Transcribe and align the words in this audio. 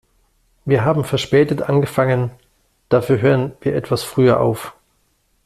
Wir 0.65 0.83
haben 0.83 1.03
verspätet 1.03 1.61
angefangen, 1.61 2.31
dafür 2.89 3.21
hören 3.21 3.51
wir 3.61 3.75
etwas 3.75 4.01
früher 4.03 4.39
auf. 4.39 4.73